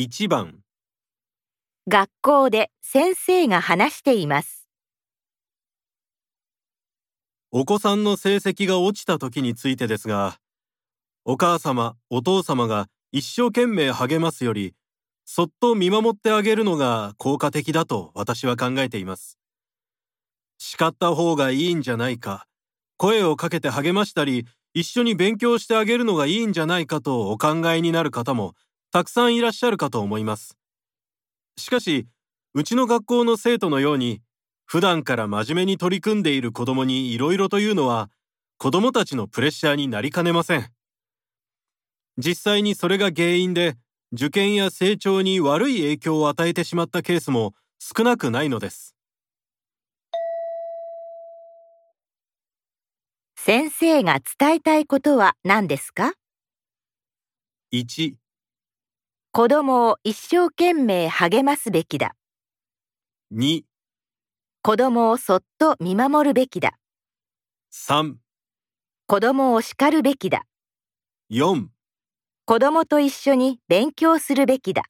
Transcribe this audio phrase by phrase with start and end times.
[0.00, 0.60] 1番
[1.90, 4.68] 学校で先生が話しています。
[7.50, 10.38] お子さんの成績が落ちた時についてですが
[11.24, 14.76] お母様お父様が一生懸命励ますより
[15.24, 19.36] そっと見守ってあげるのが効果的だと私は考えています
[20.58, 22.46] 叱った方がいいんじゃないか
[22.98, 28.54] 声をかけて励ましたり一緒に勉強してあげるのがいいんじゃないかとお考えになる方も
[28.98, 30.58] たくさんいらっしゃるかと思います。
[31.56, 32.08] しかし
[32.52, 34.22] うちの学校の生徒のように
[34.64, 38.10] 普段から真面目に取り組んでいる子供にいろいろというのは
[38.56, 40.68] 子供たちのプレッシャーになりかねません。
[42.16, 43.76] 実際にそれが原因で
[44.12, 48.96] 受験や成長に悪い影響を与えてしまったケースも少なくないのです。
[53.36, 56.14] 先生が伝えたいことは何ですか
[57.72, 58.14] ？1
[59.38, 62.16] 子供を一生懸命励ますべきだ。
[63.32, 63.62] 2
[64.62, 66.72] 子供をそっと見守るべきだ。
[67.72, 68.16] 3
[69.06, 70.42] 子供を叱るべきだ。
[71.30, 71.68] 4
[72.46, 74.82] 子供と一緒に勉強するべきだ。